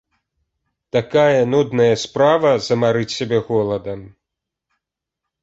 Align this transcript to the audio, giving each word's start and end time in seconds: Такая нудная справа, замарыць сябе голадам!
Такая 0.95 1.41
нудная 1.53 1.95
справа, 2.05 2.51
замарыць 2.69 3.17
сябе 3.19 3.39
голадам! 3.51 4.01